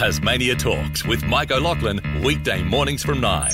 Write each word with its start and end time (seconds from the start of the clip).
Tasmania 0.00 0.54
Talks 0.54 1.04
with 1.04 1.22
Mike 1.24 1.50
O'Loughlin, 1.50 2.00
weekday 2.24 2.62
mornings 2.62 3.02
from 3.02 3.20
9. 3.20 3.52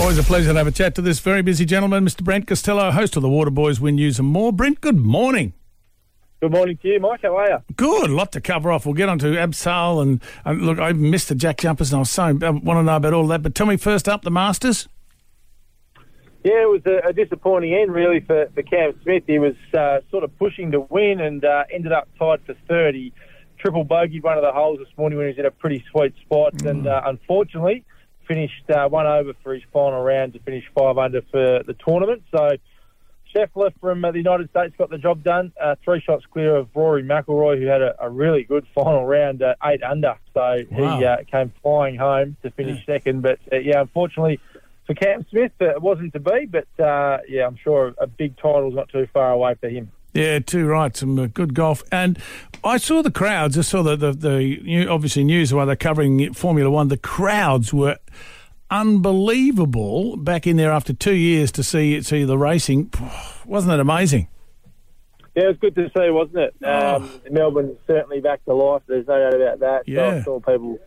Always 0.00 0.18
a 0.18 0.24
pleasure 0.24 0.52
to 0.52 0.58
have 0.58 0.66
a 0.66 0.72
chat 0.72 0.96
to 0.96 1.00
this 1.00 1.20
very 1.20 1.40
busy 1.40 1.64
gentleman, 1.64 2.04
Mr. 2.04 2.24
Brent 2.24 2.48
Costello, 2.48 2.90
host 2.90 3.14
of 3.14 3.22
the 3.22 3.28
Waterboys 3.28 3.78
Win 3.78 3.94
News 3.94 4.18
and 4.18 4.26
More. 4.26 4.52
Brent, 4.52 4.80
good 4.80 4.96
morning. 4.96 5.52
Good 6.40 6.50
morning 6.50 6.78
to 6.78 6.88
you, 6.88 6.98
Mike. 6.98 7.20
How 7.22 7.36
are 7.36 7.48
you? 7.48 7.58
Good. 7.76 8.10
A 8.10 8.12
lot 8.12 8.32
to 8.32 8.40
cover 8.40 8.72
off. 8.72 8.86
We'll 8.86 8.96
get 8.96 9.08
on 9.08 9.20
to 9.20 9.26
abseil. 9.26 10.02
And, 10.02 10.20
and 10.44 10.62
look, 10.62 10.80
I 10.80 10.90
missed 10.90 11.28
the 11.28 11.36
Jack 11.36 11.58
Jumpers 11.58 11.92
and 11.92 11.98
I 11.98 12.00
was 12.00 12.10
so, 12.10 12.24
uh, 12.24 12.46
I 12.46 12.50
want 12.50 12.78
to 12.78 12.82
know 12.82 12.96
about 12.96 13.12
all 13.12 13.28
that. 13.28 13.40
But 13.40 13.54
tell 13.54 13.68
me 13.68 13.76
first 13.76 14.08
up, 14.08 14.22
the 14.22 14.32
Masters. 14.32 14.88
Yeah, 16.42 16.62
it 16.62 16.68
was 16.68 16.82
a, 16.86 17.10
a 17.10 17.12
disappointing 17.12 17.72
end, 17.72 17.94
really, 17.94 18.18
for, 18.18 18.48
for 18.52 18.62
Cam 18.62 18.98
Smith. 19.04 19.22
He 19.28 19.38
was 19.38 19.54
uh, 19.78 20.00
sort 20.10 20.24
of 20.24 20.36
pushing 20.40 20.72
to 20.72 20.80
win 20.80 21.20
and 21.20 21.44
uh, 21.44 21.66
ended 21.72 21.92
up 21.92 22.08
tied 22.18 22.40
for 22.44 22.56
30 22.66 23.12
triple 23.60 23.84
bogeyed 23.84 24.22
one 24.22 24.36
of 24.36 24.42
the 24.42 24.52
holes 24.52 24.78
this 24.78 24.88
morning 24.96 25.18
when 25.18 25.26
he 25.26 25.32
was 25.32 25.38
in 25.38 25.46
a 25.46 25.50
pretty 25.50 25.84
sweet 25.90 26.14
spot, 26.24 26.54
mm. 26.54 26.70
and 26.70 26.86
uh, 26.86 27.02
unfortunately 27.04 27.84
finished 28.26 28.70
uh, 28.70 28.88
one 28.88 29.06
over 29.06 29.32
for 29.42 29.52
his 29.54 29.62
final 29.72 30.00
round 30.02 30.32
to 30.32 30.38
finish 30.40 30.64
five 30.74 30.96
under 30.98 31.20
for 31.32 31.62
the 31.66 31.74
tournament. 31.84 32.22
So 32.30 32.50
Scheffler 33.34 33.72
from 33.80 34.04
uh, 34.04 34.12
the 34.12 34.18
United 34.18 34.50
States 34.50 34.74
got 34.78 34.90
the 34.90 34.98
job 34.98 35.22
done, 35.22 35.52
uh, 35.60 35.74
three 35.84 36.00
shots 36.00 36.24
clear 36.32 36.56
of 36.56 36.68
Rory 36.74 37.02
McIlroy, 37.02 37.58
who 37.58 37.66
had 37.66 37.82
a, 37.82 37.94
a 38.00 38.08
really 38.08 38.44
good 38.44 38.66
final 38.74 39.04
round, 39.04 39.42
uh, 39.42 39.54
eight 39.64 39.82
under. 39.82 40.16
So 40.32 40.58
wow. 40.70 40.98
he 40.98 41.04
uh, 41.04 41.16
came 41.30 41.52
flying 41.62 41.96
home 41.96 42.36
to 42.42 42.50
finish 42.50 42.78
yeah. 42.86 42.94
second. 42.94 43.22
But 43.22 43.40
uh, 43.52 43.58
yeah, 43.58 43.80
unfortunately 43.80 44.40
for 44.86 44.94
Cam 44.94 45.26
Smith, 45.30 45.52
uh, 45.60 45.70
it 45.70 45.82
wasn't 45.82 46.12
to 46.12 46.20
be. 46.20 46.46
But 46.46 46.66
yeah, 46.78 47.46
I'm 47.46 47.56
sure 47.56 47.94
a 47.98 48.06
big 48.06 48.36
title's 48.36 48.74
not 48.74 48.88
too 48.90 49.08
far 49.12 49.32
away 49.32 49.54
for 49.60 49.68
him. 49.68 49.90
Yeah, 50.12 50.40
too 50.40 50.66
right. 50.66 50.96
Some 50.96 51.18
uh, 51.18 51.26
good 51.26 51.54
golf, 51.54 51.84
and 51.92 52.18
I 52.64 52.78
saw 52.78 53.02
the 53.02 53.12
crowds. 53.12 53.56
I 53.56 53.62
saw 53.62 53.82
the 53.82 53.96
the, 53.96 54.12
the 54.12 54.88
obviously 54.88 55.24
news 55.24 55.54
while 55.54 55.66
they're 55.66 55.76
covering 55.76 56.32
Formula 56.34 56.70
One. 56.70 56.88
The 56.88 56.96
crowds 56.96 57.72
were 57.72 57.98
unbelievable 58.70 60.16
back 60.16 60.46
in 60.46 60.56
there 60.56 60.72
after 60.72 60.92
two 60.92 61.14
years 61.14 61.52
to 61.52 61.62
see 61.62 62.02
see 62.02 62.24
the 62.24 62.38
racing. 62.38 62.92
Wasn't 63.46 63.72
it 63.72 63.80
amazing? 63.80 64.28
Yeah, 65.34 65.44
it 65.44 65.48
was 65.48 65.56
good 65.58 65.74
to 65.76 65.90
see, 65.96 66.10
wasn't 66.10 66.38
it? 66.38 66.54
Oh. 66.64 66.96
Um, 66.96 67.20
Melbourne 67.30 67.76
certainly 67.86 68.20
back 68.20 68.44
to 68.46 68.52
life. 68.52 68.82
There's 68.88 69.06
no 69.06 69.18
doubt 69.18 69.34
about 69.34 69.60
that. 69.60 69.82
Yeah. 69.86 70.10
So 70.10 70.18
I 70.18 70.22
saw 70.24 70.40
people 70.40 70.78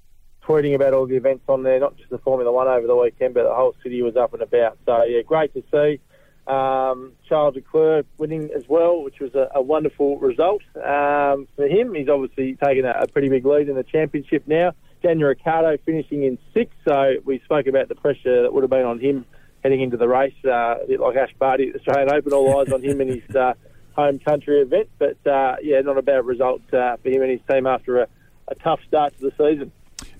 tweeting 0.45 0.75
about 0.75 0.93
all 0.93 1.07
the 1.07 1.15
events 1.15 1.45
on 1.47 1.63
there, 1.63 1.79
not 1.79 1.95
just 1.95 2.09
the 2.09 2.17
Formula 2.17 2.51
One 2.51 2.67
over 2.67 2.85
the 2.85 2.95
weekend, 2.95 3.33
but 3.33 3.43
the 3.43 3.53
whole 3.53 3.73
city 3.81 4.01
was 4.01 4.17
up 4.17 4.33
and 4.33 4.41
about. 4.41 4.77
So 4.85 5.03
yeah, 5.03 5.21
great 5.21 5.53
to 5.53 5.63
see. 5.71 6.01
Um, 6.45 7.13
Charles 7.27 7.55
Leclerc 7.55 8.05
winning 8.17 8.49
as 8.55 8.63
well, 8.67 9.01
which 9.01 9.19
was 9.19 9.33
a, 9.33 9.49
a 9.55 9.61
wonderful 9.61 10.17
result 10.17 10.61
um, 10.75 11.47
for 11.55 11.67
him. 11.67 11.93
He's 11.93 12.09
obviously 12.09 12.57
taken 12.61 12.83
a, 12.85 12.93
a, 12.99 13.07
pretty 13.07 13.29
big 13.29 13.45
lead 13.45 13.69
in 13.69 13.75
the 13.75 13.83
championship 13.83 14.45
now. 14.45 14.73
Daniel 15.01 15.29
Ricciardo 15.29 15.77
finishing 15.85 16.23
in 16.23 16.37
sixth, 16.53 16.75
so 16.85 17.13
we 17.23 17.39
spoke 17.45 17.67
about 17.67 17.87
the 17.87 17.95
pressure 17.95 18.43
that 18.43 18.53
would 18.53 18.63
have 18.63 18.69
been 18.69 18.85
on 18.85 18.99
him 18.99 19.25
heading 19.63 19.81
into 19.81 19.95
the 19.95 20.07
race, 20.07 20.33
uh, 20.45 20.75
a 20.83 20.87
bit 20.87 20.99
like 20.99 21.15
Ash 21.15 21.33
Barty 21.39 21.67
at 21.67 21.73
the 21.73 21.79
Australian 21.79 22.13
Open, 22.13 22.33
all 22.33 22.59
eyes 22.59 22.73
on 22.73 22.83
him 22.83 22.99
in 22.99 23.07
his 23.07 23.35
uh, 23.35 23.53
home 23.93 24.19
country 24.19 24.61
event. 24.61 24.89
But 24.99 25.25
uh, 25.25 25.55
yeah, 25.61 25.79
not 25.81 25.97
a 25.97 26.01
bad 26.01 26.25
result 26.25 26.61
uh, 26.73 26.97
for 26.97 27.09
him 27.09 27.21
and 27.21 27.31
his 27.31 27.41
team 27.49 27.65
after 27.65 28.01
a, 28.01 28.07
a 28.49 28.55
tough 28.55 28.81
start 28.87 29.17
to 29.17 29.29
the 29.29 29.31
season. 29.37 29.71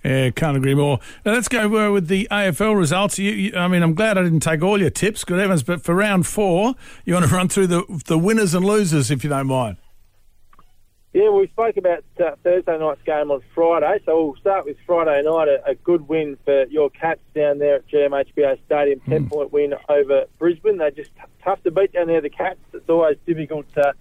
Yeah, 0.03 0.31
can't 0.31 0.57
agree 0.57 0.75
more. 0.75 0.99
Now 1.25 1.33
let's 1.33 1.47
go 1.47 1.87
uh, 1.87 1.91
with 1.91 2.07
the 2.07 2.27
AFL 2.29 2.77
results. 2.77 3.17
You, 3.17 3.31
you, 3.31 3.55
I 3.55 3.69
mean, 3.69 3.81
I'm 3.81 3.93
glad 3.93 4.17
I 4.17 4.23
didn't 4.23 4.41
take 4.41 4.61
all 4.61 4.79
your 4.79 4.89
tips, 4.89 5.23
good 5.23 5.39
heavens. 5.39 5.63
But 5.63 5.81
for 5.81 5.95
round 5.95 6.27
four, 6.27 6.75
you 7.05 7.13
want 7.13 7.25
to 7.25 7.33
run 7.33 7.47
through 7.47 7.67
the 7.67 8.01
the 8.07 8.17
winners 8.17 8.53
and 8.53 8.65
losers, 8.65 9.09
if 9.09 9.23
you 9.23 9.29
don't 9.29 9.47
mind. 9.47 9.77
Yeah, 11.13 11.29
we 11.29 11.47
spoke 11.47 11.77
about 11.77 12.03
uh, 12.19 12.31
Thursday 12.43 12.77
night's 12.79 13.03
game 13.03 13.29
on 13.29 13.41
Friday, 13.53 13.99
so 14.03 14.25
we'll 14.25 14.35
start 14.37 14.65
with 14.65 14.77
Friday 14.83 15.21
night. 15.21 15.47
A, 15.47 15.69
a 15.69 15.75
good 15.75 16.09
win 16.09 16.37
for 16.43 16.65
your 16.65 16.89
Cats 16.89 17.21
down 17.35 17.59
there 17.59 17.75
at 17.75 17.87
GMHBA 17.87 18.65
Stadium. 18.65 18.99
Hmm. 18.99 19.11
Ten 19.11 19.29
point 19.29 19.53
win 19.53 19.75
over 19.87 20.25
Brisbane. 20.39 20.79
They're 20.79 20.91
just 20.91 21.11
tough 21.43 21.61
to 21.63 21.71
beat 21.71 21.93
down 21.93 22.07
there. 22.07 22.19
The 22.19 22.31
Cats. 22.31 22.59
It's 22.73 22.89
always 22.89 23.17
difficult. 23.27 23.67
Uh, 23.77 23.93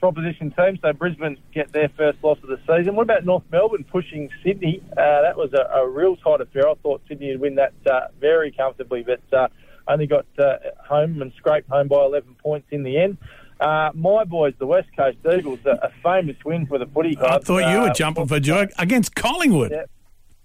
for 0.00 0.08
opposition 0.08 0.52
teams. 0.52 0.78
So 0.82 0.92
Brisbane 0.92 1.38
get 1.52 1.72
their 1.72 1.88
first 1.96 2.22
loss 2.22 2.38
of 2.42 2.48
the 2.48 2.58
season. 2.66 2.96
What 2.96 3.02
about 3.02 3.24
North 3.24 3.44
Melbourne 3.50 3.84
pushing 3.84 4.30
Sydney? 4.44 4.82
Uh, 4.92 5.22
that 5.22 5.36
was 5.36 5.52
a, 5.52 5.78
a, 5.78 5.88
real 5.88 6.16
tight 6.16 6.40
affair. 6.40 6.68
I 6.68 6.74
thought 6.82 7.02
Sydney 7.08 7.30
would 7.32 7.40
win 7.40 7.54
that 7.56 7.72
uh, 7.90 8.08
very 8.20 8.52
comfortably, 8.52 9.04
but 9.04 9.36
uh, 9.36 9.48
only 9.88 10.06
got 10.06 10.26
uh, 10.38 10.56
home 10.86 11.22
and 11.22 11.32
scraped 11.36 11.68
home 11.68 11.88
by 11.88 12.04
11 12.04 12.36
points 12.42 12.68
in 12.70 12.82
the 12.82 12.98
end. 12.98 13.18
Uh, 13.60 13.90
my 13.94 14.24
boys, 14.24 14.52
the 14.58 14.66
West 14.66 14.88
Coast 14.94 15.16
Eagles, 15.32 15.60
a, 15.64 15.70
a, 15.86 15.90
famous 16.02 16.36
win 16.44 16.66
for 16.66 16.78
the 16.78 16.86
footy 16.86 17.16
club. 17.16 17.40
I 17.40 17.44
thought 17.44 17.70
you 17.70 17.80
were 17.80 17.88
uh, 17.88 17.94
jumping 17.94 18.26
for 18.26 18.38
joy 18.38 18.66
against 18.78 19.14
Collingwood. 19.14 19.70
Yeah. 19.70 19.84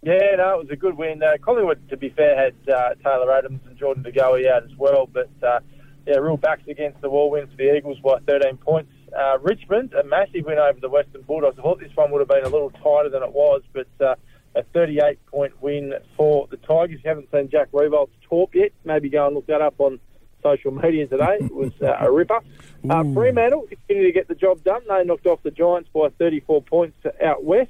Yeah, 0.03 0.35
no, 0.38 0.56
it 0.56 0.63
was 0.63 0.69
a 0.72 0.75
good 0.75 0.97
win. 0.97 1.22
Collingwood, 1.44 1.88
to 1.90 1.97
be 1.97 2.09
fair, 2.09 2.35
had 2.35 2.56
Taylor 3.03 3.31
Adams 3.31 3.59
and 3.67 3.78
Jordan 3.78 4.01
De 4.01 4.11
Goey 4.11 4.50
out 4.50 4.63
as 4.63 4.75
well, 4.75 5.06
but 5.06 5.29
yeah, 6.07 6.16
real 6.16 6.38
backs 6.38 6.63
against 6.67 7.01
the 7.01 7.09
wall 7.09 7.29
win 7.29 7.47
for 7.47 7.56
the 7.56 7.75
Eagles 7.75 8.00
by 8.00 8.17
13 8.28 8.57
points. 8.57 8.91
Uh, 9.21 9.37
Richmond, 9.39 9.93
a 9.93 10.03
massive 10.03 10.45
win 10.45 10.57
over 10.57 10.79
the 10.79 10.89
Western 10.89 11.21
Bulldogs. 11.21 11.59
I 11.59 11.61
thought 11.61 11.79
this 11.79 11.95
one 11.95 12.11
would 12.11 12.19
have 12.19 12.27
been 12.27 12.43
a 12.43 12.49
little 12.49 12.71
tighter 12.71 13.09
than 13.09 13.21
it 13.21 13.31
was, 13.31 13.61
but 13.71 13.87
uh, 13.99 14.15
a 14.55 14.63
38 14.73 15.23
point 15.27 15.61
win 15.61 15.93
for 16.17 16.47
the 16.49 16.57
Tigers. 16.57 16.97
If 16.97 17.03
you 17.03 17.09
haven't 17.09 17.29
seen 17.31 17.49
Jack 17.49 17.71
Riewoldt 17.71 18.09
talk 18.27 18.55
yet, 18.55 18.71
maybe 18.83 19.09
go 19.09 19.27
and 19.27 19.35
look 19.35 19.45
that 19.45 19.61
up 19.61 19.75
on 19.77 19.99
social 20.41 20.71
media 20.71 21.05
today. 21.05 21.37
It 21.39 21.53
was 21.53 21.71
uh, 21.81 21.97
a 21.99 22.11
ripper. 22.11 22.39
Uh, 22.89 23.03
Fremantle 23.13 23.67
continued 23.69 24.07
to 24.07 24.11
get 24.11 24.27
the 24.27 24.33
job 24.33 24.63
done. 24.63 24.81
They 24.89 25.03
knocked 25.03 25.27
off 25.27 25.43
the 25.43 25.51
Giants 25.51 25.87
by 25.93 26.09
34 26.17 26.63
points 26.63 26.97
out 27.23 27.43
west. 27.43 27.69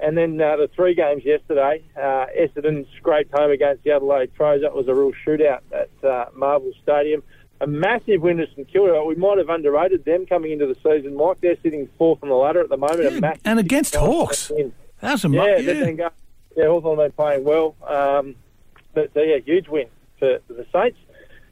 And 0.00 0.16
then 0.16 0.40
uh, 0.40 0.56
the 0.56 0.70
three 0.74 0.94
games 0.94 1.22
yesterday, 1.22 1.84
uh, 1.94 2.24
Essendon 2.34 2.86
scraped 2.96 3.30
home 3.34 3.50
against 3.50 3.84
the 3.84 3.90
Adelaide 3.90 4.34
Crows. 4.38 4.62
That 4.62 4.74
was 4.74 4.88
a 4.88 4.94
real 4.94 5.12
shootout 5.26 5.60
at 5.70 5.90
uh, 6.02 6.30
Marvel 6.34 6.72
Stadium 6.82 7.22
a 7.60 7.66
massive 7.66 8.22
win 8.22 8.38
to 8.38 8.46
St 8.46 8.68
Kilda. 8.68 9.04
We 9.04 9.14
might 9.14 9.38
have 9.38 9.48
underrated 9.48 10.04
them 10.04 10.26
coming 10.26 10.52
into 10.52 10.66
the 10.66 10.76
season, 10.76 11.16
Mike. 11.16 11.40
They're 11.40 11.56
sitting 11.62 11.88
fourth 11.98 12.22
on 12.22 12.28
the 12.28 12.34
ladder 12.34 12.60
at 12.60 12.68
the 12.68 12.76
moment. 12.76 13.20
Yeah, 13.20 13.34
and 13.44 13.58
against 13.58 13.96
Hawks. 13.96 14.52
That's 15.00 15.24
a 15.24 15.28
yeah, 15.28 15.58
yeah. 15.58 15.72
Been 15.84 15.96
go, 15.96 16.10
yeah, 16.56 16.66
Hawthorn 16.66 16.98
have 16.98 17.08
been 17.08 17.12
playing 17.12 17.44
well. 17.44 17.76
Um, 17.86 18.36
but 18.94 19.12
so, 19.14 19.20
yeah, 19.20 19.38
huge 19.38 19.68
win 19.68 19.86
for, 20.18 20.40
for 20.46 20.54
the 20.54 20.66
Saints. 20.72 20.98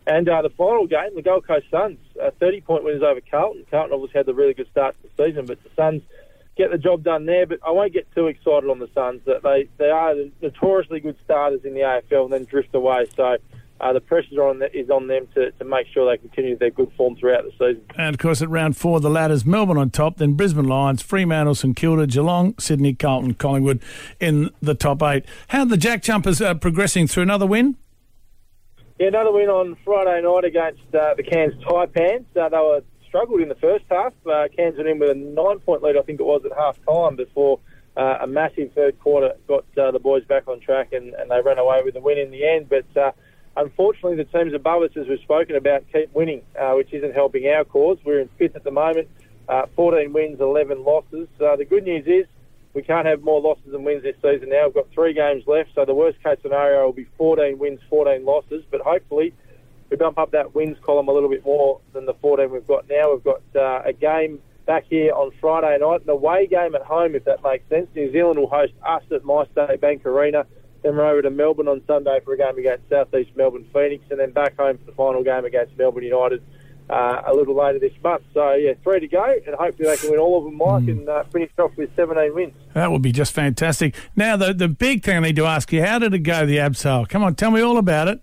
And 0.06 0.28
uh, 0.28 0.43
the 0.43 0.50
final 0.50 0.87
game, 0.87 1.15
the 1.17 1.22
Gold 1.22 1.47
Coast 1.47 1.67
Suns, 1.71 1.99
uh, 2.23 2.31
30 2.38 2.61
point 2.61 2.84
winners 2.84 3.03
over 3.03 3.21
Carlton. 3.21 3.67
Carlton 3.71 3.93
obviously 3.93 4.19
had 4.19 4.27
the 4.27 4.34
really 4.34 4.55
good 4.55 4.71
start 4.71 4.94
to 4.97 5.09
the 5.09 5.25
season, 5.25 5.47
but 5.47 5.62
the 5.62 5.71
Suns 5.75 6.03
get 6.56 6.71
the 6.71 6.78
job 6.78 7.03
done 7.03 7.27
there. 7.27 7.47
But 7.47 7.61
I 7.67 7.73
won't 7.73 7.93
get 7.93 8.12
too 8.15 8.28
excited 8.28 8.71
on 8.71 8.78
the 8.78 8.88
Suns. 8.94 9.23
That 9.27 9.43
they, 9.43 9.69
they 9.78 9.91
are 9.91 10.15
notoriously 10.41 11.00
good 11.00 11.17
starters 11.25 11.65
in 11.65 11.75
the 11.75 11.81
AFL 11.81 12.25
and 12.25 12.33
then 12.33 12.44
drift 12.44 12.75
away. 12.75 13.06
So 13.17 13.37
uh, 13.81 13.92
the 13.92 14.00
pressure 14.00 14.42
on 14.42 14.59
the, 14.59 14.75
is 14.76 14.91
on 14.91 15.06
them 15.06 15.28
to, 15.34 15.50
to 15.53 15.64
make 15.64 15.87
sure 15.92 16.10
they 16.10 16.19
continue 16.19 16.56
their 16.56 16.70
good 16.70 16.91
form 16.97 17.16
throughout 17.16 17.44
the 17.44 17.53
season. 17.53 17.82
And 17.97 18.14
of 18.14 18.19
course, 18.19 18.42
at 18.42 18.48
round 18.48 18.76
four, 18.76 19.00
the 19.00 19.10
ladders 19.10 19.44
Melbourne 19.44 19.78
on 19.78 19.91
top, 19.91 20.16
then 20.16 20.34
Brisbane 20.34 20.66
Lions, 20.66 21.03
Fremantle, 21.03 21.54
St 21.54 21.76
Kilda, 21.76 22.06
Geelong, 22.06 22.54
Sydney, 22.59 22.94
Carlton, 22.94 23.34
Collingwood 23.34 23.82
in 24.20 24.50
the 24.60 24.75
top 24.75 25.03
eight. 25.03 25.25
How 25.48 25.60
are 25.60 25.66
the 25.66 25.76
Jack 25.76 26.03
Jumpers 26.03 26.41
uh, 26.41 26.54
progressing 26.54 27.06
through 27.06 27.25
another 27.25 27.47
win? 27.47 27.76
Yeah, 28.98 29.09
another 29.09 29.32
win 29.32 29.50
on 29.50 29.76
Friday 29.84 30.22
night 30.22 30.44
against 30.44 30.94
uh, 30.94 31.12
the 31.14 31.22
Cairns 31.22 31.54
Taipans. 31.62 32.25
Uh, 32.34 32.48
they 32.48 32.56
were 32.56 32.82
struggled 33.06 33.43
in 33.43 33.48
the 33.50 33.54
first 33.56 33.84
half. 33.91 34.14
Uh, 34.25 34.48
Cairns 34.56 34.76
went 34.78 34.88
in 34.88 34.98
with 34.98 35.10
a 35.10 35.14
nine-point 35.14 35.82
lead, 35.82 35.98
I 35.98 36.03
think 36.03 36.19
it 36.19 36.25
was, 36.25 36.43
at 36.47 36.56
half 36.56 36.78
time 36.88 37.16
before. 37.16 37.60
Uh, 37.97 38.19
a 38.20 38.26
massive 38.26 38.72
third 38.75 38.98
quarter 39.00 39.34
got 39.48 39.64
uh, 39.78 39.91
the 39.91 39.98
boys 39.98 40.22
back 40.25 40.48
on 40.48 40.60
track 40.60 40.93
and, 40.93 41.14
and 41.14 41.31
they 41.31 41.41
ran 41.41 41.58
away 41.58 41.81
with 41.82 41.94
the 41.94 42.00
win 42.00 42.19
in 42.19 42.31
the 42.31 42.47
end. 42.47 42.69
But 42.69 42.84
uh, 42.97 43.12
Unfortunately, 43.56 44.17
the 44.17 44.25
teams 44.25 44.53
above 44.53 44.83
us, 44.83 44.91
as 44.97 45.09
we've 45.09 45.21
spoken 45.21 45.56
about, 45.56 45.84
keep 45.91 46.12
winning, 46.15 46.43
uh, 46.61 46.72
which 46.72 46.93
isn't 46.93 47.15
helping 47.15 47.47
our 47.49 47.65
cause. 47.65 47.99
We're 48.05 48.21
in 48.21 48.28
fifth 48.37 48.55
at 48.55 48.65
the 48.65 48.71
moment, 48.71 49.09
uh, 49.49 49.67
14 49.75 50.12
wins, 50.12 50.41
11 50.41 50.84
losses. 50.84 51.28
Uh, 51.41 51.56
the 51.56 51.65
good 51.65 51.84
news 51.84 52.06
is 52.06 52.27
we 52.75 52.83
can't 52.83 53.06
have 53.06 53.22
more 53.22 53.41
losses 53.41 53.72
than 53.72 53.85
wins 53.85 54.03
this 54.03 54.17
season 54.20 54.50
now. 54.50 54.67
We've 54.67 54.75
got 54.75 54.91
three 54.93 55.14
games 55.14 55.44
left, 55.47 55.70
so 55.75 55.87
the 55.87 55.94
worst 55.94 56.23
case 56.23 56.37
scenario 56.43 56.85
will 56.85 56.93
be 56.93 57.06
14 57.17 57.58
wins, 57.58 57.81
14 57.88 58.26
losses. 58.26 58.62
But 58.70 58.82
hopefully, 58.82 59.32
we 59.88 59.97
bump 59.97 60.19
up 60.19 60.32
that 60.32 60.55
wins 60.55 60.76
column 60.85 61.09
a 61.09 61.12
little 61.12 61.31
bit 61.31 61.44
more 61.44 61.81
than 61.94 62.05
the 62.05 62.14
14 62.14 62.50
we've 62.50 62.67
got 62.67 62.87
now. 62.91 63.14
We've 63.14 63.25
got 63.25 63.41
uh, 63.55 63.82
a 63.87 63.94
game 63.94 64.41
back 64.67 64.85
here 64.91 65.14
on 65.14 65.31
Friday 65.41 65.79
night, 65.79 66.02
an 66.02 66.11
away 66.11 66.47
game 66.47 66.75
at 66.75 66.82
home, 66.82 67.14
if 67.14 67.25
that 67.25 67.43
makes 67.43 67.67
sense. 67.70 67.88
New 67.94 68.12
Zealand 68.12 68.38
will 68.38 68.49
host 68.49 68.75
us 68.87 69.02
at 69.11 69.23
MyState 69.23 69.81
Bank 69.81 70.05
Arena. 70.05 70.44
Then 70.87 70.94
we're 70.94 71.11
over 71.11 71.23
to 71.23 71.31
Melbourne 71.31 71.67
on 71.67 71.83
Sunday 71.85 72.21
for 72.25 72.35
a 72.35 72.38
game 72.38 72.56
against 72.59 72.88
Southeast 72.88 73.33
Melbourne 73.35 73.69
Phoenix, 73.73 74.05
and 74.09 74.21
then 74.21 74.31
back 74.31 74.56
home 74.56 74.79
for 74.79 74.85
the 74.85 74.93
final 74.93 75.25
game 75.25 75.44
against 75.44 75.77
Melbourne 75.77 76.05
United 76.05 76.44
uh, 76.88 77.23
a 77.27 77.35
little 77.35 77.56
later 77.56 77.81
this 77.81 77.93
month. 78.05 78.23
So 78.33 78.53
yeah, 78.53 78.75
three 78.85 79.00
to 79.00 79.09
go, 79.09 79.35
and 79.49 79.56
hopefully 79.56 79.88
they 79.88 79.97
can 79.97 80.12
win 80.12 80.21
all 80.21 80.38
of 80.38 80.44
them, 80.44 80.56
Mike, 80.56 80.85
mm. 80.85 80.91
and 80.91 81.09
uh, 81.09 81.25
finish 81.33 81.50
off 81.59 81.73
with 81.77 81.91
17 81.97 82.33
wins. 82.33 82.55
That 82.75 82.93
would 82.93 83.03
be 83.03 83.11
just 83.11 83.33
fantastic. 83.33 83.97
Now 84.15 84.37
the 84.37 84.55
the 84.55 84.69
big 84.69 85.03
thing 85.03 85.17
I 85.17 85.21
need 85.21 85.35
to 85.35 85.47
ask 85.47 85.73
you: 85.73 85.85
How 85.85 85.99
did 85.99 86.15
it 86.15 86.21
go, 86.21 86.47
the 86.47 86.59
abseil? 86.59 87.09
Come 87.09 87.25
on, 87.25 87.35
tell 87.35 87.50
me 87.50 87.62
all 87.62 87.79
about 87.79 88.06
it. 88.06 88.21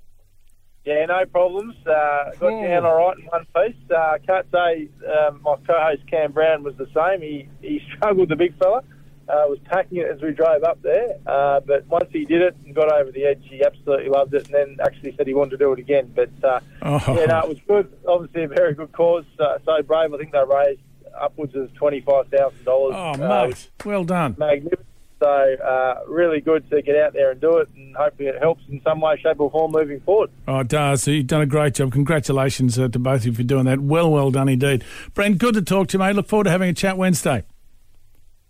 Yeah, 0.86 1.06
no 1.08 1.26
problems. 1.26 1.76
Uh, 1.86 2.32
got 2.40 2.54
mm. 2.54 2.66
down 2.66 2.86
all 2.86 2.96
right 2.96 3.18
in 3.18 3.26
one 3.26 3.46
piece. 3.58 3.92
Uh, 3.92 4.20
can't 4.26 4.48
say 4.54 4.88
um, 5.06 5.42
my 5.44 5.58
co-host 5.68 6.08
Cam 6.10 6.32
Brown 6.32 6.64
was 6.64 6.76
the 6.78 6.88
same. 6.96 7.22
He 7.22 7.50
he 7.62 7.82
struggled, 7.98 8.30
the 8.30 8.38
big 8.38 8.58
fella. 8.58 8.86
Uh, 9.30 9.46
was 9.48 9.60
packing 9.66 10.00
it 10.00 10.08
as 10.10 10.22
we 10.22 10.32
drove 10.32 10.64
up 10.64 10.82
there. 10.82 11.18
Uh, 11.26 11.60
but 11.62 11.86
once 11.88 12.10
he 12.12 12.26
did 12.26 12.42
it 12.42 12.56
and 12.66 12.76
got 12.76 12.92
over 12.92 13.12
the 13.12 13.26
edge, 13.26 13.42
he 13.50 13.64
absolutely 13.64 14.10
loved 14.10 14.34
it, 14.34 14.46
and 14.46 14.54
then 14.54 14.78
actually 14.86 15.16
said 15.16 15.28
he 15.28 15.34
wanted 15.34 15.52
to 15.52 15.58
do 15.58 15.72
it 15.74 15.80
again. 15.80 16.12
But 16.16 16.30
uh, 16.44 16.60
Oh. 16.82 17.02
yeah, 17.08 17.26
no, 17.26 17.40
it 17.42 17.50
was 17.50 17.60
good. 17.68 17.92
Obviously, 18.08 18.44
a 18.44 18.48
very 18.48 18.74
good 18.74 18.92
cause. 18.92 19.26
Uh, 19.40 19.58
so 19.66 19.82
brave. 19.84 20.14
I 20.14 20.18
think 20.18 20.32
they 20.32 20.40
raised 20.46 20.82
upwards 21.20 21.56
of 21.56 21.74
twenty 21.76 22.02
five 22.02 22.28
thousand 22.28 22.64
dollars. 22.66 22.96
Oh, 22.98 23.46
mate, 23.48 23.70
well 23.86 24.04
done. 24.04 24.36
magnificent. 24.38 24.88
So 25.22 25.30
uh, 25.30 26.02
really 26.10 26.42
good 26.42 26.70
to 26.70 26.82
get 26.82 26.98
out 26.98 27.14
there 27.14 27.32
and 27.32 27.40
do 27.40 27.58
it, 27.60 27.70
and 27.78 27.96
hopefully 27.96 28.28
it 28.28 28.40
helps 28.42 28.62
in 28.68 28.82
some 28.84 29.00
way, 29.00 29.16
shape, 29.24 29.40
or 29.40 29.50
form 29.50 29.72
moving 29.72 30.02
forward. 30.02 30.32
Oh, 30.50 30.60
it 30.60 30.68
does. 30.68 31.08
You've 31.08 31.28
done 31.28 31.40
a 31.40 31.46
great 31.46 31.76
job. 31.76 31.94
Congratulations 31.94 32.78
uh, 32.78 32.90
to 32.90 33.00
both 33.00 33.22
of 33.22 33.28
you 33.28 33.34
for 33.34 33.44
doing 33.44 33.64
that. 33.66 33.80
Well, 33.80 34.12
well 34.12 34.32
done 34.32 34.50
indeed. 34.50 34.84
Brent, 35.14 35.38
good 35.38 35.54
to 35.54 35.62
talk 35.62 35.88
to 35.90 35.94
you, 35.94 36.00
mate. 36.00 36.18
Look 36.18 36.28
forward 36.28 36.44
to 36.46 36.50
having 36.50 36.68
a 36.70 36.74
chat 36.74 36.98
Wednesday. 36.98 37.46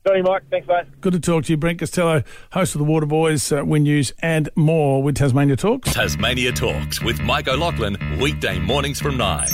Johnny, 0.06 0.22
Mike, 0.22 0.44
thanks, 0.50 0.68
mate. 0.68 0.86
Good 1.00 1.14
to 1.14 1.20
talk 1.20 1.46
to 1.46 1.54
you, 1.54 1.58
Brent 1.58 1.80
Costello, 1.80 2.24
host 2.52 2.76
of 2.76 2.80
the 2.80 2.86
Water 2.86 3.06
Boys, 3.06 3.52
uh, 3.52 3.64
Win 3.64 3.84
News, 3.84 4.12
and 4.22 4.50
more 4.56 5.02
with 5.02 5.16
Tasmania 5.16 5.56
Talks. 5.56 5.94
Tasmania 5.94 6.52
Talks 6.52 7.02
with 7.02 7.22
Mike 7.22 7.48
O'Loughlin, 7.48 7.98
weekday 8.20 8.60
mornings 8.60 9.00
from 9.00 9.16
9. 9.18 9.48